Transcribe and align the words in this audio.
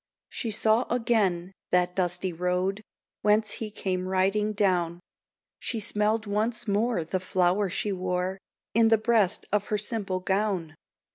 She 0.29 0.49
saw 0.49 0.87
again 0.89 1.51
that 1.69 1.95
dusty 1.95 2.33
road 2.33 2.81
Whence 3.21 3.51
he 3.51 3.69
came 3.69 4.07
riding 4.07 4.51
down; 4.53 4.99
She 5.59 5.79
smelled 5.79 6.25
once 6.25 6.67
more 6.67 7.03
the 7.03 7.19
flower 7.19 7.69
she 7.69 7.91
wore 7.91 8.39
In 8.73 8.87
the 8.87 8.97
breast 8.97 9.45
of 9.51 9.67
her 9.67 9.77
simple 9.77 10.19
gown. 10.19 10.73